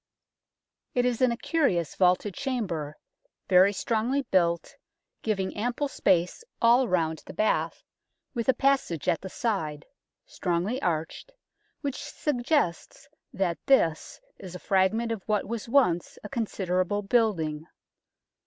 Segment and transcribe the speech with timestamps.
[0.95, 2.97] It is in a curious vaulted chamber,
[3.47, 4.75] very strongly built,
[5.21, 7.83] giving ample space all round the bath,
[8.33, 9.85] with a passage at the side,
[10.25, 11.31] strongly arched,
[11.81, 17.67] which suggests that this is a fragment of what was once a considerable building.